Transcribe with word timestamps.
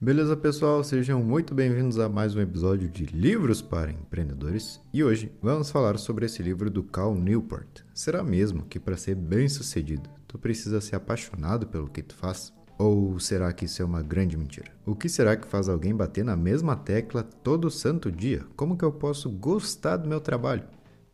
Beleza, 0.00 0.36
pessoal? 0.36 0.84
Sejam 0.84 1.24
muito 1.24 1.52
bem-vindos 1.52 1.98
a 1.98 2.08
mais 2.08 2.36
um 2.36 2.40
episódio 2.40 2.88
de 2.88 3.04
Livros 3.06 3.60
para 3.60 3.90
Empreendedores 3.90 4.80
e 4.94 5.02
hoje 5.02 5.32
vamos 5.42 5.72
falar 5.72 5.98
sobre 5.98 6.24
esse 6.24 6.40
livro 6.40 6.70
do 6.70 6.84
Cal 6.84 7.16
Newport. 7.16 7.80
Será 7.92 8.22
mesmo 8.22 8.62
que 8.62 8.78
para 8.78 8.96
ser 8.96 9.16
bem-sucedido 9.16 10.08
tu 10.28 10.38
precisa 10.38 10.80
ser 10.80 10.94
apaixonado 10.94 11.66
pelo 11.66 11.88
que 11.88 12.00
tu 12.00 12.14
faz? 12.14 12.52
Ou 12.78 13.18
será 13.18 13.52
que 13.52 13.64
isso 13.64 13.82
é 13.82 13.84
uma 13.84 14.00
grande 14.00 14.36
mentira? 14.36 14.70
O 14.86 14.94
que 14.94 15.08
será 15.08 15.36
que 15.36 15.48
faz 15.48 15.68
alguém 15.68 15.92
bater 15.92 16.24
na 16.24 16.36
mesma 16.36 16.76
tecla 16.76 17.24
todo 17.24 17.68
santo 17.68 18.12
dia? 18.12 18.46
Como 18.54 18.78
que 18.78 18.84
eu 18.84 18.92
posso 18.92 19.28
gostar 19.28 19.96
do 19.96 20.08
meu 20.08 20.20
trabalho? 20.20 20.62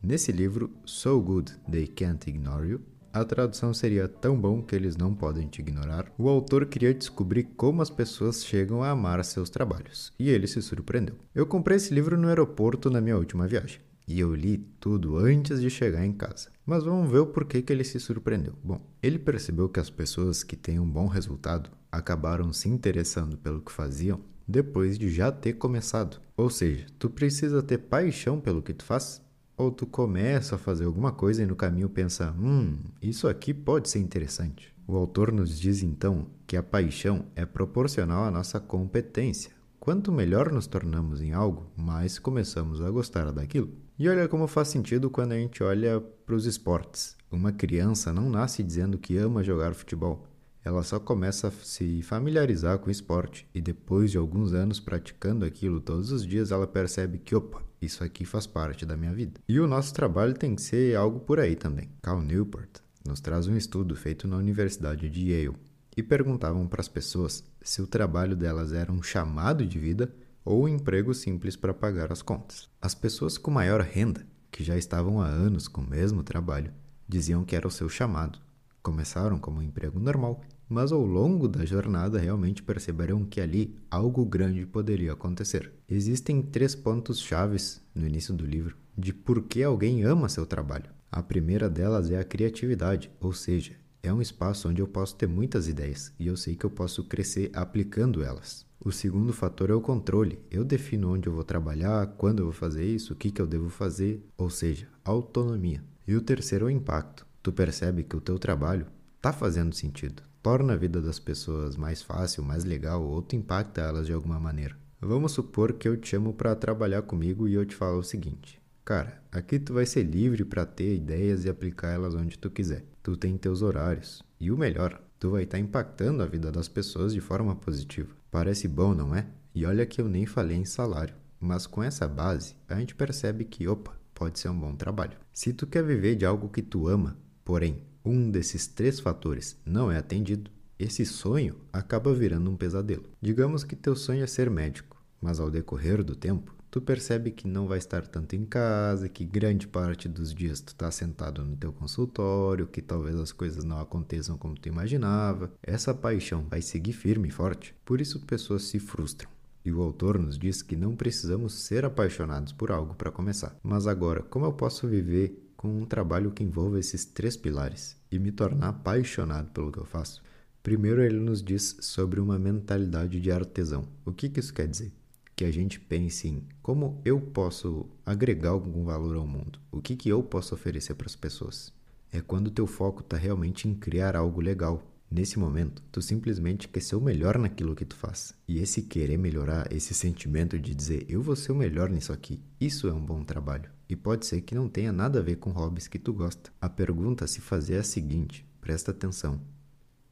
Nesse 0.03 0.31
livro, 0.31 0.71
So 0.85 1.19
Good 1.23 1.55
They 1.71 1.87
Can't 1.87 2.29
Ignore 2.29 2.69
You, 2.69 2.81
a 3.15 3.25
tradução 3.25 3.73
seria 3.73 4.09
tão 4.09 4.37
bom 4.37 4.61
que 4.61 4.75
eles 4.75 4.97
não 4.97 5.15
podem 5.15 5.47
te 5.47 5.61
ignorar. 5.61 6.13
O 6.19 6.29
autor 6.29 6.67
queria 6.67 6.93
descobrir 6.93 7.45
como 7.57 7.81
as 7.81 7.89
pessoas 7.89 8.45
chegam 8.45 8.83
a 8.83 8.91
amar 8.91 9.25
seus 9.25 9.49
trabalhos, 9.49 10.13
e 10.19 10.29
ele 10.29 10.49
se 10.49 10.61
surpreendeu. 10.61 11.15
Eu 11.33 11.47
comprei 11.47 11.77
esse 11.77 11.95
livro 11.95 12.19
no 12.19 12.27
aeroporto 12.27 12.91
na 12.91 13.01
minha 13.01 13.17
última 13.17 13.47
viagem, 13.47 13.81
e 14.09 14.19
eu 14.19 14.35
li 14.35 14.59
tudo 14.81 15.17
antes 15.17 15.61
de 15.61 15.71
chegar 15.71 16.05
em 16.05 16.13
casa. 16.13 16.49
Mas 16.67 16.83
vamos 16.83 17.09
ver 17.09 17.19
o 17.19 17.27
porquê 17.27 17.63
que 17.63 17.73
ele 17.73 17.85
se 17.85 18.01
surpreendeu. 18.01 18.55
Bom, 18.65 18.85
ele 19.01 19.21
percebeu 19.21 19.69
que 19.69 19.79
as 19.79 19.89
pessoas 19.89 20.43
que 20.43 20.57
têm 20.57 20.81
um 20.81 20.91
bom 20.91 21.07
resultado 21.07 21.71
acabaram 21.93 22.53
se 22.53 22.69
interessando 22.69 23.39
pelo 23.39 23.63
que 23.63 23.71
faziam 23.71 24.21
depois 24.47 24.99
de 24.99 25.09
já 25.09 25.31
ter 25.31 25.55
começado. 25.55 26.21
Ou 26.37 26.51
seja, 26.51 26.87
tu 26.99 27.09
precisa 27.09 27.63
ter 27.63 27.79
paixão 27.79 28.41
pelo 28.41 28.61
que 28.61 28.75
tu 28.75 28.85
faz 28.85 29.23
ou 29.57 29.71
tu 29.71 29.87
começa 29.87 30.57
a 30.57 30.59
fazer 30.59 30.85
alguma 30.85 31.13
coisa 31.13 31.43
e 31.43 31.47
no 31.47 31.57
caminho 31.57 31.89
pensa: 31.89 32.35
hum, 32.39 32.79
isso 33.01 33.29
aqui 33.29 33.55
pode 33.55 33.89
ser 33.89 34.01
interessante. 34.01 34.75
O 34.87 34.97
autor 34.97 35.33
nos 35.33 35.59
diz 35.59 35.83
então 35.83 36.27
que 36.47 36.57
a 36.57 36.63
paixão 36.63 37.27
é 37.35 37.47
proporcional 37.47 38.25
à 38.25 38.31
nossa 38.31 38.61
competência. 38.61 39.53
Quanto 39.81 40.13
melhor 40.13 40.53
nos 40.53 40.67
tornamos 40.67 41.21
em 41.21 41.33
algo, 41.33 41.71
mais 41.77 42.19
começamos 42.19 42.81
a 42.81 42.91
gostar 42.91 43.31
daquilo. 43.33 43.71
E 43.99 44.09
olha 44.09 44.29
como 44.29 44.47
faz 44.47 44.69
sentido 44.69 45.11
quando 45.11 45.33
a 45.33 45.37
gente 45.37 45.63
olha 45.63 46.01
para 46.01 46.35
os 46.35 46.47
esportes. 46.47 47.17
Uma 47.31 47.53
criança 47.53 48.13
não 48.13 48.29
nasce 48.29 48.63
dizendo 48.63 48.99
que 48.99 49.17
ama 49.17 49.43
jogar 49.43 49.75
futebol. 49.75 50.27
Ela 50.65 50.83
só 50.83 50.99
começa 50.99 51.49
a 51.49 51.51
se 51.51 52.01
familiarizar 52.03 52.79
com 52.79 52.89
o 52.89 52.91
esporte 52.91 53.47
e 53.55 53.61
depois 53.61 54.11
de 54.11 54.17
alguns 54.17 54.55
anos 54.55 54.81
praticando 54.81 55.45
aquilo 55.45 55.81
todos 55.81 56.11
os 56.11 56.27
dias, 56.27 56.51
ela 56.51 56.67
percebe 56.67 57.19
que, 57.19 57.35
opa, 57.35 57.63
isso 57.85 58.03
aqui 58.03 58.25
faz 58.25 58.47
parte 58.47 58.87
da 58.87 58.97
minha 58.97 59.13
vida. 59.13 59.41
E 59.49 59.61
o 59.61 59.67
nosso 59.67 59.93
trabalho 59.93 60.35
tem 60.35 60.55
que 60.55 60.63
ser 60.63 60.97
algo 60.97 61.21
por 61.21 61.39
aí 61.39 61.55
também. 61.55 61.91
Cal 62.03 62.21
Newport 62.21 62.81
nos 63.07 63.21
traz 63.21 63.47
um 63.47 63.57
estudo 63.57 63.95
feito 63.95 64.27
na 64.27 64.37
Universidade 64.37 65.09
de 65.11 65.31
Yale 65.31 65.57
e 65.97 66.03
perguntavam 66.03 66.67
para 66.67 66.81
as 66.81 66.89
pessoas 66.89 67.45
se 67.63 67.81
o 67.81 67.87
trabalho 67.87 68.35
delas 68.35 68.73
era 68.73 68.91
um 68.91 69.03
chamado 69.03 69.67
de 69.67 69.79
vida 69.79 70.13
ou 70.45 70.65
um 70.65 70.69
emprego 70.69 71.15
simples 71.15 71.57
para 71.57 71.73
pagar 71.73 72.13
as 72.13 72.23
contas. 72.23 72.69
As 72.81 72.95
pessoas 72.95 73.39
com 73.39 73.51
maior 73.51 73.81
renda, 73.81 74.27
que 74.51 74.63
já 74.63 74.77
estavam 74.77 75.21
há 75.21 75.27
anos 75.27 75.69
com 75.69 75.81
o 75.81 75.89
mesmo 75.89 76.23
trabalho, 76.23 76.73
diziam 77.09 77.45
que 77.45 77.57
era 77.57 77.67
o 77.67 77.71
seu 77.71 77.89
chamado. 77.89 78.39
Começaram 78.85 79.37
como 79.41 79.59
um 79.59 79.63
emprego 79.63 79.99
normal 79.99 80.41
mas 80.69 80.93
ao 80.93 81.05
longo 81.05 81.47
da 81.47 81.65
jornada 81.65 82.19
realmente 82.19 82.63
perceberão 82.63 83.25
que 83.25 83.41
ali 83.41 83.77
algo 83.91 84.25
grande 84.25 84.65
poderia 84.67 85.13
acontecer. 85.13 85.73
Existem 85.89 86.43
três 86.43 86.75
pontos 86.75 87.21
chaves 87.21 87.81
no 87.95 88.07
início 88.07 88.35
do 88.35 88.47
livro 88.47 88.77
de 88.97 89.13
por 89.13 89.43
que 89.43 89.63
alguém 89.63 90.03
ama 90.03 90.29
seu 90.29 90.47
trabalho. 90.47 90.91
A 91.11 91.23
primeira 91.23 91.69
delas 91.69 92.11
é 92.11 92.19
a 92.19 92.25
criatividade, 92.25 93.11
ou 93.21 93.33
seja, 93.33 93.73
é 94.03 94.13
um 94.13 94.23
espaço 94.23 94.69
onde 94.69 94.81
eu 94.81 94.87
posso 94.87 95.17
ter 95.17 95.29
muitas 95.29 95.69
ideias 95.69 96.13
e 96.19 96.27
eu 96.27 96.37
sei 96.37 96.55
que 96.55 96.65
eu 96.65 96.71
posso 96.71 97.05
crescer 97.05 97.51
aplicando 97.55 98.23
elas. 98.23 98.67
O 98.85 98.93
segundo 98.93 99.33
fator 99.33 99.71
é 99.71 99.75
o 99.75 99.81
controle. 99.81 100.39
Eu 100.51 100.63
defino 100.63 101.15
onde 101.15 101.29
eu 101.29 101.33
vou 101.33 101.45
trabalhar, 101.45 102.07
quando 102.19 102.41
eu 102.41 102.47
vou 102.47 102.53
fazer 102.53 102.85
isso, 102.85 103.15
o 103.15 103.17
que, 103.17 103.31
que 103.31 103.41
eu 103.41 103.47
devo 103.47 103.71
fazer, 103.71 104.23
ou 104.37 104.51
seja, 104.51 104.87
autonomia. 105.05 105.83
E 106.07 106.15
o 106.15 106.21
terceiro 106.21 106.67
é 106.67 106.69
o 106.69 106.71
impacto. 106.71 107.27
Tu 107.45 107.53
percebe 107.53 108.03
que 108.03 108.17
o 108.17 108.23
teu 108.23 108.39
trabalho 108.39 108.87
está 109.17 109.31
fazendo 109.31 109.75
sentido, 109.75 110.23
torna 110.43 110.73
a 110.73 110.77
vida 110.77 111.03
das 111.03 111.19
pessoas 111.19 111.77
mais 111.77 112.01
fácil, 112.01 112.43
mais 112.43 112.65
legal 112.65 113.05
ou 113.05 113.21
tu 113.21 113.37
impacta 113.37 113.83
elas 113.83 114.07
de 114.07 114.15
alguma 114.15 114.41
maneira. 114.41 114.75
Vamos 114.99 115.33
supor 115.33 115.75
que 115.75 115.87
eu 115.87 115.95
te 115.95 116.09
chamo 116.09 116.33
para 116.33 116.57
trabalhar 116.57 117.03
comigo 117.03 117.47
e 117.47 117.53
eu 117.53 117.67
te 117.67 117.77
falo 117.77 117.99
o 117.99 118.03
seguinte: 118.03 118.59
Cara, 118.83 119.23
aqui 119.31 119.59
tu 119.59 119.75
vai 119.75 119.85
ser 119.85 120.05
livre 120.05 120.43
para 120.43 120.65
ter 120.65 120.95
ideias 120.95 121.45
e 121.45 121.51
aplicar 121.51 121.89
elas 121.89 122.15
onde 122.15 122.39
tu 122.39 122.49
quiser. 122.49 122.83
Tu 123.03 123.15
tem 123.15 123.37
teus 123.37 123.61
horários. 123.61 124.23
E 124.41 124.51
o 124.51 124.57
melhor, 124.57 124.99
tu 125.21 125.33
vai 125.33 125.43
estar 125.43 125.59
tá 125.59 125.63
impactando 125.63 126.23
a 126.23 126.27
vida 126.27 126.51
das 126.51 126.67
pessoas 126.67 127.13
de 127.13 127.21
forma 127.21 127.55
positiva. 127.55 128.17
Parece 128.31 128.67
bom, 128.67 128.95
não 128.95 129.15
é? 129.15 129.27
E 129.55 129.67
olha 129.67 129.85
que 129.85 130.01
eu 130.01 130.09
nem 130.09 130.25
falei 130.25 130.57
em 130.57 130.65
salário. 130.65 131.15
Mas 131.39 131.67
com 131.67 131.83
essa 131.83 132.09
base, 132.09 132.57
a 132.67 132.77
gente 132.77 132.95
percebe 132.95 133.45
que, 133.45 133.69
opa, 133.69 133.95
pode 134.15 134.39
ser 134.39 134.49
um 134.49 134.59
bom 134.59 134.75
trabalho. 134.75 135.19
Se 135.31 135.53
tu 135.53 135.67
quer 135.67 135.85
viver 135.85 136.15
de 136.15 136.25
algo 136.25 136.49
que 136.49 136.63
tu 136.63 136.89
ama, 136.89 137.23
porém 137.45 137.83
um 138.05 138.31
desses 138.31 138.67
três 138.67 139.01
fatores 139.01 139.59
não 139.65 139.91
é 139.91 139.97
atendido, 139.97 140.51
esse 140.79 141.07
sonho 141.07 141.57
acaba 141.73 142.13
virando 142.13 142.51
um 142.51 142.57
pesadelo. 142.57 143.05
Digamos 143.21 143.65
que 143.65 143.77
teu 143.77 143.95
sonho 143.95 144.25
é 144.25 144.27
ser 144.27 144.51
médico, 144.51 145.03
mas 145.21 145.41
ao 145.41 145.51
decorrer 145.51 146.03
do 146.03 146.15
tempo, 146.15 146.55
tu 146.71 146.83
percebe 146.83 147.31
que 147.31 147.47
não 147.47 147.69
vai 147.69 147.79
estar 147.79 148.07
tanto 148.07 148.35
em 148.35 148.45
casa, 148.45 149.09
que 149.09 149.25
grande 149.25 149.69
parte 149.69 150.09
dos 150.09 150.35
dias 150.35 150.61
tu 150.61 150.69
está 150.69 150.91
sentado 150.91 151.45
no 151.45 151.57
teu 151.57 151.73
consultório, 151.73 152.67
que 152.67 152.83
talvez 152.83 153.17
as 153.17 153.31
coisas 153.31 153.65
não 153.65 153.79
aconteçam 153.81 154.37
como 154.37 154.59
tu 154.59 154.69
imaginava. 154.69 155.53
Essa 155.63 155.95
paixão 155.95 156.45
vai 156.51 156.61
seguir 156.61 156.93
firme 156.93 157.29
e 157.29 157.31
forte, 157.31 157.75
por 157.85 158.01
isso 158.01 158.27
pessoas 158.27 158.65
se 158.65 158.79
frustram. 158.79 159.31
E 159.65 159.73
o 159.73 159.81
autor 159.81 160.19
nos 160.19 160.37
diz 160.37 160.61
que 160.61 160.77
não 160.77 160.95
precisamos 160.95 161.65
ser 161.65 161.87
apaixonados 161.87 162.53
por 162.53 162.71
algo 162.71 162.95
para 162.95 163.11
começar. 163.11 163.57
Mas 163.63 163.87
agora, 163.87 164.21
como 164.23 164.45
eu 164.45 164.53
posso 164.53 164.87
viver 164.87 165.44
com 165.65 165.81
um 165.81 165.87
trabalho 165.87 166.31
que 166.31 166.45
envolva 166.45 166.79
esses 166.79 167.07
três 167.07 167.39
pilares 167.39 167.97
e 168.13 168.19
me 168.19 168.31
tornar 168.31 168.69
apaixonado 168.69 169.49
pelo 169.49 169.73
que 169.73 169.79
eu 169.79 169.87
faço. 169.87 170.23
Primeiro, 170.63 171.03
ele 171.03 171.19
nos 171.19 171.43
diz 171.43 171.79
sobre 171.81 172.21
uma 172.21 172.39
mentalidade 172.39 173.19
de 173.19 173.31
artesão. 173.31 173.89
O 174.05 174.13
que, 174.13 174.29
que 174.29 174.41
isso 174.41 174.53
quer 174.53 174.69
dizer? 174.69 174.93
Que 175.35 175.43
a 175.43 175.51
gente 175.51 175.81
pense 175.81 176.29
em 176.29 176.47
como 176.61 177.01
eu 177.03 177.19
posso 177.19 177.89
agregar 178.05 178.51
algum 178.51 178.85
valor 178.85 179.17
ao 179.17 179.27
mundo, 179.27 179.59
o 179.73 179.81
que, 179.81 179.97
que 179.97 180.11
eu 180.11 180.23
posso 180.23 180.55
oferecer 180.55 180.97
para 180.97 181.07
as 181.07 181.17
pessoas. 181.17 181.73
É 182.13 182.21
quando 182.21 182.49
o 182.49 182.53
teu 182.53 182.67
foco 182.67 183.01
está 183.01 183.17
realmente 183.17 183.67
em 183.67 183.75
criar 183.75 184.15
algo 184.17 184.43
legal. 184.43 184.87
Nesse 185.11 185.39
momento, 185.39 185.83
tu 185.91 186.03
simplesmente 186.03 186.69
quer 186.69 186.81
ser 186.81 186.97
o 186.97 187.01
melhor 187.01 187.39
naquilo 187.39 187.75
que 187.75 187.87
tu 187.87 187.97
faz. 187.97 188.35
E 188.47 188.59
esse 188.59 188.83
querer 188.83 189.17
melhorar, 189.17 189.73
esse 189.73 189.95
sentimento 189.95 190.59
de 190.59 190.75
dizer 190.75 191.07
eu 191.09 191.23
vou 191.23 191.35
ser 191.35 191.53
o 191.53 191.57
melhor 191.57 191.89
nisso 191.89 192.13
aqui, 192.13 192.39
isso 192.61 192.87
é 192.87 192.93
um 192.93 193.03
bom 193.03 193.25
trabalho. 193.25 193.74
E 193.89 193.95
pode 193.95 194.27
ser 194.27 194.41
que 194.41 194.55
não 194.55 194.69
tenha 194.69 194.93
nada 194.93 195.19
a 195.19 195.23
ver 195.23 195.37
com 195.37 195.51
hobbies 195.51 195.89
que 195.89 195.99
tu 195.99 196.13
gosta. 196.13 196.51
A 196.61 196.69
pergunta 196.69 197.25
a 197.25 197.29
se 197.29 197.41
fazer 197.41 197.75
é 197.75 197.79
a 197.79 197.85
seguinte: 197.85 198.47
presta 198.61 198.91
atenção. 198.91 199.41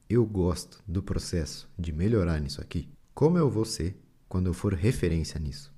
Eu 0.08 0.26
gosto 0.26 0.82
do 0.86 1.02
processo 1.02 1.68
de 1.78 1.92
melhorar 1.92 2.40
nisso 2.40 2.60
aqui. 2.60 2.88
Como 3.14 3.38
eu 3.38 3.48
vou 3.48 3.64
ser 3.64 3.96
quando 4.28 4.46
eu 4.48 4.54
for 4.54 4.74
referência 4.74 5.40
nisso? 5.40 5.72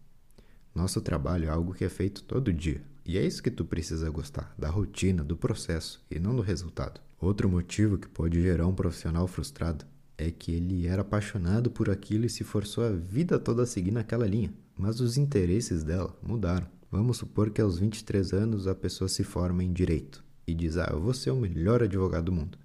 Nosso 0.75 1.01
trabalho 1.01 1.47
é 1.47 1.49
algo 1.49 1.73
que 1.73 1.85
é 1.85 1.89
feito 1.89 2.25
todo 2.25 2.53
dia. 2.53 2.83
E 3.07 3.19
é 3.19 3.25
isso 3.25 3.43
que 3.43 3.51
tu 3.51 3.65
precisa 3.65 4.09
gostar, 4.11 4.55
da 4.59 4.71
rotina, 4.71 5.23
do 5.23 5.37
processo 5.37 6.03
e 6.11 6.19
não 6.19 6.35
do 6.35 6.43
resultado. 6.43 7.01
Outro 7.21 7.49
motivo 7.49 7.99
que 7.99 8.09
pode 8.09 8.41
gerar 8.41 8.67
um 8.67 8.75
profissional 8.75 9.29
frustrado 9.29 9.85
é 10.17 10.31
que 10.31 10.53
ele 10.53 10.87
era 10.87 11.03
apaixonado 11.03 11.71
por 11.71 11.91
aquilo 11.91 12.25
e 12.25 12.31
se 12.31 12.45
forçou 12.45 12.85
a 12.85 12.91
vida 12.91 13.39
toda 13.39 13.63
a 13.63 13.67
seguir 13.67 13.91
naquela 13.91 14.27
linha, 14.27 14.53
mas 14.77 15.01
os 15.01 15.17
interesses 15.17 15.85
dela 15.85 16.17
mudaram. 16.23 16.67
Vamos 16.95 17.17
supor 17.17 17.51
que 17.51 17.61
aos 17.61 17.77
23 17.77 18.33
anos 18.33 18.69
a 18.69 18.75
pessoa 18.75 19.09
se 19.09 19.25
forma 19.25 19.65
em 19.65 19.73
direito 19.73 20.25
e 20.47 20.55
diz: 20.55 20.77
Ah, 20.77 20.91
eu 20.93 21.01
vou 21.01 21.13
ser 21.13 21.33
o 21.33 21.37
melhor 21.37 21.83
advogado 21.83 22.27
do 22.27 22.33
mundo. 22.33 22.57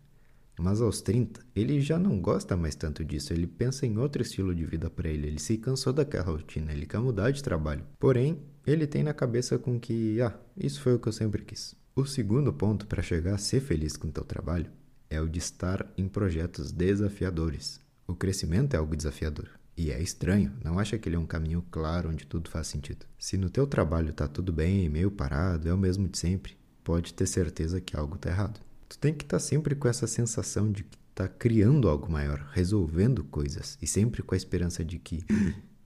Mas 0.59 0.81
aos 0.81 1.01
30, 1.01 1.41
ele 1.56 1.81
já 1.81 1.97
não 1.97 2.22
gosta 2.22 2.56
mais 2.56 2.75
tanto 2.75 3.03
disso, 3.03 3.34
ele 3.34 3.47
pensa 3.47 3.88
em 3.88 3.97
outro 3.97 4.22
estilo 4.22 4.53
de 4.53 4.63
vida 4.68 4.88
para 4.88 5.09
ele, 5.09 5.25
ele 5.25 5.39
se 5.39 5.57
cansou 5.57 5.91
daquela 5.91 6.25
rotina, 6.25 6.71
ele 6.71 6.86
quer 6.86 7.00
mudar 7.00 7.31
de 7.31 7.42
trabalho. 7.42 7.83
Porém, 7.98 8.39
ele 8.68 8.86
tem 8.86 9.01
na 9.01 9.15
cabeça 9.15 9.57
com 9.57 9.80
que, 9.80 10.21
ah, 10.21 10.38
isso 10.56 10.80
foi 10.80 10.94
o 10.94 11.00
que 11.00 11.07
eu 11.07 11.13
sempre 11.13 11.44
quis. 11.44 11.74
O 11.95 12.06
segundo 12.06 12.54
ponto 12.54 12.86
para 12.86 13.01
chegar 13.01 13.33
a 13.33 13.39
ser 13.39 13.62
feliz 13.62 13.98
com 13.98 14.09
o 14.09 14.12
teu 14.12 14.24
trabalho 14.24 14.69
é 15.09 15.19
o 15.19 15.27
de 15.27 15.39
estar 15.39 15.92
em 15.98 16.07
projetos 16.07 16.71
desafiadores. 16.71 17.81
O 18.06 18.13
crescimento 18.13 18.75
é 18.75 18.77
algo 18.77 18.95
desafiador. 18.95 19.58
E 19.80 19.92
é 19.94 20.04
estranho, 20.04 20.52
não 20.62 20.78
acha 20.78 20.98
que 20.98 21.08
ele 21.08 21.16
é 21.16 21.20
um 21.20 21.26
caminho 21.26 21.66
claro 21.72 22.10
onde 22.10 22.28
tudo 22.28 22.50
faz 22.50 22.68
sentido. 22.68 23.06
Se 23.18 23.38
no 23.38 23.50
teu 23.50 23.66
trabalho 23.66 24.12
tá 24.12 24.28
tudo 24.28 24.52
bem, 24.52 24.90
meio 24.90 25.10
parado, 25.10 25.70
é 25.70 25.74
o 25.74 25.78
mesmo 25.78 26.10
de 26.10 26.18
sempre, 26.18 26.58
pode 26.84 27.14
ter 27.14 27.26
certeza 27.26 27.80
que 27.80 27.96
algo 27.96 28.18
tá 28.18 28.30
errado. 28.30 28.60
Tu 28.90 29.00
tem 29.00 29.14
que 29.14 29.24
estar 29.24 29.38
tá 29.38 29.40
sempre 29.40 29.76
com 29.76 29.88
essa 29.88 30.06
sensação 30.06 30.70
de 30.70 30.84
que 30.84 30.98
tá 31.16 31.30
criando 31.30 31.88
algo 31.88 32.12
maior, 32.12 32.46
resolvendo 32.52 33.24
coisas 33.24 33.78
e 33.81 33.88
sempre 33.88 34.22
com 34.22 34.36
a 34.36 34.38
esperança 34.38 34.84
de 34.84 35.00
que 35.00 35.24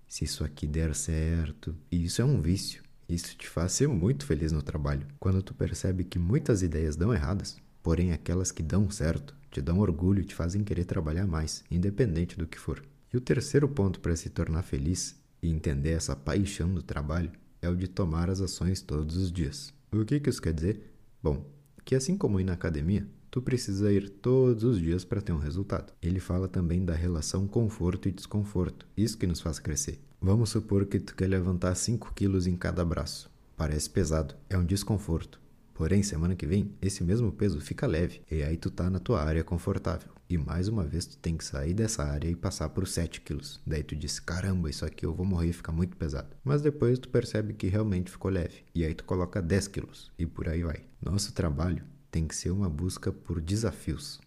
se 0.08 0.24
isso 0.24 0.44
aqui 0.44 0.66
der 0.66 0.96
certo, 0.96 1.76
e 1.92 2.04
isso 2.04 2.20
é 2.20 2.26
um 2.26 2.42
vício. 2.42 2.82
Isso 3.08 3.38
te 3.38 3.48
faz 3.48 3.74
ser 3.74 3.88
muito 3.88 4.26
feliz 4.26 4.52
no 4.52 4.64
trabalho. 4.64 5.06
Quando 5.20 5.44
tu 5.44 5.54
percebe 5.54 6.04
que 6.04 6.18
muitas 6.18 6.64
ideias 6.64 6.96
dão 6.96 7.14
erradas, 7.14 7.58
porém 7.84 8.12
aquelas 8.12 8.52
que 8.52 8.64
dão 8.64 8.90
certo 8.90 9.36
te 9.52 9.62
dão 9.62 9.78
orgulho 9.78 10.24
e 10.24 10.26
te 10.26 10.34
fazem 10.34 10.64
querer 10.64 10.86
trabalhar 10.86 11.28
mais, 11.28 11.64
independente 11.70 12.36
do 12.36 12.48
que 12.48 12.58
for. 12.58 12.84
E 13.14 13.18
o 13.18 13.22
terceiro 13.22 13.70
ponto 13.70 14.00
para 14.00 14.16
se 14.16 14.28
tornar 14.32 14.64
feliz 14.64 15.16
e 15.40 15.48
entender 15.48 15.92
essa 15.92 16.16
paixão 16.16 16.74
do 16.74 16.82
trabalho 16.82 17.32
é 17.62 17.70
o 17.70 17.76
de 17.76 17.88
tomar 17.88 18.28
as 18.28 18.42
ações 18.42 18.82
todos 18.82 19.16
os 19.16 19.32
dias. 19.32 19.72
O 19.92 20.04
que, 20.04 20.20
que 20.20 20.32
isso 20.32 20.42
quer 20.42 20.52
dizer? 20.52 20.92
Bom, 21.22 21.46
que 21.86 21.94
assim 21.94 22.18
como 22.18 22.40
ir 22.40 22.44
na 22.44 22.54
academia, 22.54 23.08
tu 23.30 23.40
precisa 23.40 23.94
ir 23.94 24.10
todos 24.10 24.64
os 24.64 24.80
dias 24.80 25.06
para 25.06 25.22
ter 25.22 25.32
um 25.32 25.38
resultado. 25.38 25.94
Ele 26.02 26.20
fala 26.20 26.48
também 26.48 26.84
da 26.84 26.96
relação 26.96 27.48
conforto 27.48 28.10
e 28.10 28.12
desconforto, 28.12 28.88
isso 28.98 29.18
que 29.18 29.28
nos 29.28 29.42
faz 29.42 29.60
crescer. 29.60 30.00
Vamos 30.20 30.50
supor 30.50 30.88
que 30.88 31.00
tu 31.00 31.16
quer 31.16 31.28
levantar 31.28 31.76
5 31.76 32.14
quilos 32.16 32.48
em 32.48 32.56
cada 32.56 32.84
braço. 32.84 33.30
Parece 33.56 33.92
pesado, 33.92 34.34
é 34.50 34.58
um 34.58 34.66
desconforto. 34.66 35.40
Porém, 35.76 36.02
semana 36.02 36.36
que 36.36 36.48
vem, 36.48 36.72
esse 36.82 37.04
mesmo 37.04 37.32
peso 37.32 37.62
fica 37.62 37.86
leve 37.86 38.22
e 38.32 38.42
aí 38.42 38.58
tu 38.58 38.72
tá 38.72 38.90
na 38.90 39.00
tua 39.00 39.22
área 39.24 39.44
confortável. 39.44 40.10
E 40.34 40.38
mais 40.40 40.68
uma 40.68 40.84
vez 40.84 41.06
tu 41.06 41.16
tem 41.16 41.38
que 41.38 41.46
sair 41.46 41.76
dessa 41.76 42.04
área 42.04 42.28
e 42.28 42.36
passar 42.36 42.68
por 42.70 42.88
7 42.88 43.22
quilos. 43.22 43.62
Daí 43.68 43.84
tu 43.84 43.96
diz, 43.96 44.20
caramba, 44.20 44.68
isso 44.68 44.84
aqui 44.84 45.06
eu 45.06 45.14
vou 45.14 45.28
morrer 45.28 45.50
e 45.50 45.54
ficar 45.54 45.72
muito 45.72 45.96
pesado. 45.96 46.36
Mas 46.44 46.60
depois 46.60 46.98
tu 46.98 47.08
percebe 47.08 47.54
que 47.54 47.68
realmente 47.68 48.10
ficou 48.10 48.32
leve. 48.32 48.64
E 48.74 48.84
aí 48.84 48.96
tu 48.96 49.04
coloca 49.04 49.40
10 49.40 49.68
quilos. 49.68 50.12
E 50.18 50.26
por 50.26 50.50
aí 50.50 50.64
vai. 50.64 50.86
Nosso 51.00 51.34
trabalho 51.34 51.84
tem 52.10 52.26
que 52.26 52.36
ser 52.36 52.50
uma 52.50 52.68
busca 52.68 53.12
por 53.12 53.40
desafios. 53.40 54.20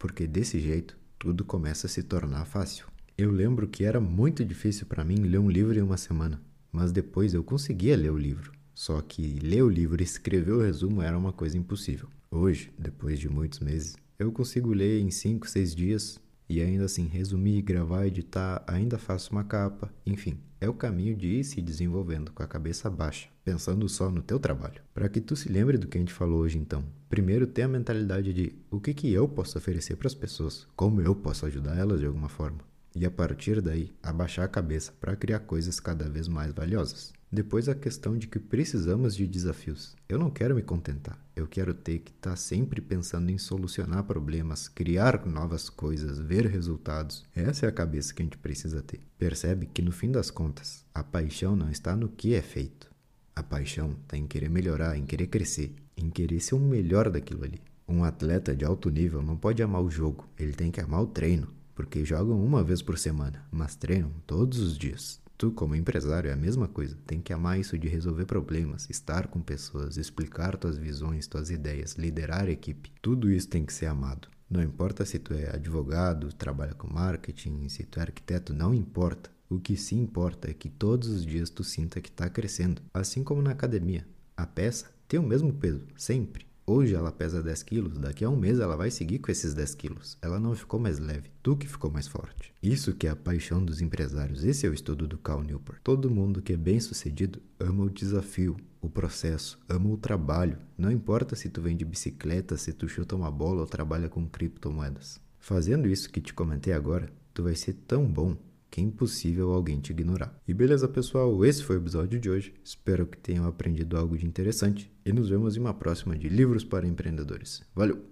Porque 0.00 0.26
desse 0.26 0.58
jeito, 0.58 0.98
tudo 1.16 1.44
começa 1.44 1.86
a 1.86 1.90
se 1.90 2.02
tornar 2.02 2.44
fácil. 2.44 2.88
Eu 3.16 3.30
lembro 3.30 3.68
que 3.68 3.84
era 3.84 4.00
muito 4.00 4.44
difícil 4.44 4.86
para 4.86 5.04
mim 5.04 5.14
ler 5.14 5.38
um 5.38 5.48
livro 5.48 5.78
em 5.78 5.82
uma 5.82 5.96
semana. 5.96 6.42
Mas 6.72 6.90
depois 6.90 7.34
eu 7.34 7.44
conseguia 7.44 7.96
ler 7.96 8.10
o 8.10 8.18
livro. 8.18 8.50
Só 8.74 9.00
que 9.00 9.38
ler 9.38 9.62
o 9.62 9.68
livro 9.68 10.02
e 10.02 10.04
escrever 10.04 10.54
o 10.54 10.62
resumo 10.62 11.02
era 11.02 11.16
uma 11.16 11.32
coisa 11.32 11.56
impossível. 11.56 12.08
Hoje, 12.28 12.72
depois 12.76 13.20
de 13.20 13.28
muitos 13.28 13.60
meses, 13.60 13.94
eu 14.22 14.32
consigo 14.32 14.72
ler 14.72 15.00
em 15.00 15.10
5, 15.10 15.48
6 15.48 15.74
dias 15.74 16.20
e 16.48 16.60
ainda 16.60 16.84
assim 16.84 17.06
resumir, 17.06 17.62
gravar, 17.62 18.06
editar, 18.06 18.62
ainda 18.66 18.98
faço 18.98 19.32
uma 19.32 19.42
capa, 19.42 19.92
enfim, 20.06 20.38
é 20.60 20.68
o 20.68 20.74
caminho 20.74 21.16
de 21.16 21.26
ir 21.26 21.44
se 21.44 21.60
desenvolvendo 21.60 22.30
com 22.30 22.42
a 22.42 22.46
cabeça 22.46 22.88
baixa, 22.88 23.28
pensando 23.44 23.88
só 23.88 24.10
no 24.10 24.22
teu 24.22 24.38
trabalho. 24.38 24.80
Para 24.94 25.08
que 25.08 25.20
tu 25.20 25.34
se 25.34 25.48
lembre 25.48 25.76
do 25.76 25.88
que 25.88 25.98
a 25.98 26.00
gente 26.00 26.12
falou 26.12 26.40
hoje 26.40 26.58
então, 26.58 26.84
primeiro 27.08 27.46
tenha 27.46 27.66
a 27.66 27.70
mentalidade 27.70 28.32
de 28.32 28.54
o 28.70 28.80
que, 28.80 28.94
que 28.94 29.12
eu 29.12 29.26
posso 29.28 29.58
oferecer 29.58 29.96
para 29.96 30.06
as 30.06 30.14
pessoas, 30.14 30.66
como 30.76 31.00
eu 31.00 31.14
posso 31.16 31.46
ajudar 31.46 31.76
elas 31.76 31.98
de 31.98 32.06
alguma 32.06 32.28
forma. 32.28 32.58
E 32.94 33.06
a 33.06 33.10
partir 33.10 33.62
daí, 33.62 33.94
abaixar 34.02 34.44
a 34.44 34.48
cabeça 34.48 34.92
para 35.00 35.16
criar 35.16 35.40
coisas 35.40 35.80
cada 35.80 36.08
vez 36.08 36.28
mais 36.28 36.52
valiosas. 36.52 37.12
Depois 37.30 37.66
a 37.66 37.74
questão 37.74 38.18
de 38.18 38.26
que 38.26 38.38
precisamos 38.38 39.16
de 39.16 39.26
desafios. 39.26 39.96
Eu 40.06 40.18
não 40.18 40.30
quero 40.30 40.54
me 40.54 40.62
contentar. 40.62 41.18
Eu 41.34 41.46
quero 41.46 41.72
ter 41.72 42.00
que 42.00 42.10
estar 42.10 42.30
tá 42.30 42.36
sempre 42.36 42.82
pensando 42.82 43.30
em 43.30 43.38
solucionar 43.38 44.04
problemas, 44.04 44.68
criar 44.68 45.24
novas 45.24 45.70
coisas, 45.70 46.18
ver 46.18 46.44
resultados. 46.46 47.24
Essa 47.34 47.64
é 47.64 47.68
a 47.70 47.72
cabeça 47.72 48.12
que 48.12 48.20
a 48.20 48.26
gente 48.26 48.36
precisa 48.36 48.82
ter. 48.82 49.00
Percebe 49.18 49.64
que 49.64 49.80
no 49.80 49.90
fim 49.90 50.12
das 50.12 50.30
contas, 50.30 50.84
a 50.94 51.02
paixão 51.02 51.56
não 51.56 51.70
está 51.70 51.96
no 51.96 52.10
que 52.10 52.34
é 52.34 52.42
feito. 52.42 52.90
A 53.34 53.42
paixão 53.42 53.96
está 54.02 54.18
em 54.18 54.26
querer 54.26 54.50
melhorar, 54.50 54.98
em 54.98 55.06
querer 55.06 55.28
crescer, 55.28 55.74
em 55.96 56.10
querer 56.10 56.38
ser 56.40 56.54
o 56.54 56.60
melhor 56.60 57.08
daquilo 57.08 57.44
ali. 57.44 57.62
Um 57.88 58.04
atleta 58.04 58.54
de 58.54 58.66
alto 58.66 58.90
nível 58.90 59.22
não 59.22 59.38
pode 59.38 59.62
amar 59.62 59.82
o 59.82 59.90
jogo, 59.90 60.28
ele 60.38 60.52
tem 60.52 60.70
que 60.70 60.82
amar 60.82 61.00
o 61.00 61.06
treino, 61.06 61.48
porque 61.74 62.04
jogam 62.04 62.42
uma 62.42 62.62
vez 62.62 62.82
por 62.82 62.98
semana, 62.98 63.44
mas 63.50 63.74
treinam 63.76 64.12
todos 64.26 64.58
os 64.58 64.76
dias. 64.76 65.20
Tu, 65.36 65.50
como 65.50 65.74
empresário, 65.74 66.30
é 66.30 66.32
a 66.32 66.36
mesma 66.36 66.68
coisa. 66.68 66.96
Tem 67.06 67.20
que 67.20 67.32
amar 67.32 67.58
isso 67.58 67.76
de 67.76 67.88
resolver 67.88 68.26
problemas, 68.26 68.88
estar 68.88 69.26
com 69.26 69.40
pessoas, 69.40 69.96
explicar 69.96 70.56
tuas 70.56 70.78
visões, 70.78 71.26
tuas 71.26 71.50
ideias, 71.50 71.94
liderar 71.94 72.44
a 72.44 72.50
equipe. 72.50 72.92
Tudo 73.02 73.30
isso 73.30 73.48
tem 73.48 73.64
que 73.64 73.72
ser 73.72 73.86
amado. 73.86 74.28
Não 74.48 74.62
importa 74.62 75.04
se 75.04 75.18
tu 75.18 75.34
é 75.34 75.54
advogado, 75.54 76.32
trabalha 76.32 76.74
com 76.74 76.86
marketing, 76.86 77.68
se 77.68 77.84
tu 77.84 77.98
é 77.98 78.02
arquiteto, 78.02 78.52
não 78.52 78.72
importa. 78.72 79.30
O 79.48 79.58
que 79.58 79.76
sim 79.76 80.00
importa 80.00 80.50
é 80.50 80.54
que 80.54 80.68
todos 80.68 81.08
os 81.08 81.26
dias 81.26 81.50
tu 81.50 81.64
sinta 81.64 82.00
que 82.00 82.08
está 82.08 82.28
crescendo. 82.30 82.80
Assim 82.94 83.24
como 83.24 83.42
na 83.42 83.50
academia. 83.50 84.06
A 84.36 84.46
peça 84.46 84.90
tem 85.08 85.18
o 85.18 85.22
mesmo 85.22 85.52
peso, 85.52 85.86
sempre. 85.96 86.46
Hoje 86.64 86.94
ela 86.94 87.10
pesa 87.10 87.42
10 87.42 87.62
quilos, 87.64 87.98
daqui 87.98 88.24
a 88.24 88.30
um 88.30 88.36
mês 88.36 88.60
ela 88.60 88.76
vai 88.76 88.88
seguir 88.88 89.18
com 89.18 89.32
esses 89.32 89.52
10 89.52 89.74
quilos. 89.74 90.16
Ela 90.22 90.38
não 90.38 90.54
ficou 90.54 90.78
mais 90.78 91.00
leve, 91.00 91.28
tu 91.42 91.56
que 91.56 91.66
ficou 91.66 91.90
mais 91.90 92.06
forte. 92.06 92.54
Isso 92.62 92.94
que 92.94 93.08
é 93.08 93.10
a 93.10 93.16
paixão 93.16 93.64
dos 93.64 93.80
empresários, 93.80 94.44
esse 94.44 94.64
é 94.64 94.70
o 94.70 94.72
estudo 94.72 95.08
do 95.08 95.18
Cal 95.18 95.42
Newport. 95.42 95.80
Todo 95.82 96.08
mundo 96.08 96.40
que 96.40 96.52
é 96.52 96.56
bem 96.56 96.78
sucedido 96.78 97.42
ama 97.58 97.82
o 97.82 97.90
desafio, 97.90 98.56
o 98.80 98.88
processo, 98.88 99.58
ama 99.68 99.90
o 99.90 99.96
trabalho. 99.96 100.56
Não 100.78 100.92
importa 100.92 101.34
se 101.34 101.48
tu 101.48 101.60
vende 101.60 101.84
bicicleta, 101.84 102.56
se 102.56 102.72
tu 102.72 102.88
chuta 102.88 103.16
uma 103.16 103.30
bola 103.30 103.62
ou 103.62 103.66
trabalha 103.66 104.08
com 104.08 104.28
criptomoedas. 104.28 105.20
Fazendo 105.40 105.88
isso 105.88 106.10
que 106.10 106.20
te 106.20 106.32
comentei 106.32 106.72
agora, 106.72 107.10
tu 107.34 107.42
vai 107.42 107.56
ser 107.56 107.72
tão 107.72 108.06
bom 108.06 108.36
que 108.72 108.80
é 108.80 108.84
impossível 108.84 109.52
alguém 109.52 109.78
te 109.78 109.92
ignorar. 109.92 110.34
E 110.48 110.54
beleza, 110.54 110.88
pessoal, 110.88 111.44
esse 111.44 111.62
foi 111.62 111.76
o 111.76 111.80
episódio 111.80 112.18
de 112.18 112.30
hoje. 112.30 112.54
Espero 112.64 113.06
que 113.06 113.18
tenham 113.18 113.46
aprendido 113.46 113.98
algo 113.98 114.16
de 114.16 114.26
interessante 114.26 114.90
e 115.04 115.12
nos 115.12 115.28
vemos 115.28 115.56
em 115.56 115.60
uma 115.60 115.74
próxima 115.74 116.16
de 116.16 116.30
Livros 116.30 116.64
para 116.64 116.86
Empreendedores. 116.86 117.62
Valeu! 117.74 118.11